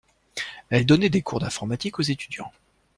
Elle 0.71 0.87
donnait 0.87 1.11
des 1.11 1.21
cours 1.21 1.39
d’informatique 1.39 1.99
aux 1.99 2.01
étudiants. 2.01 2.51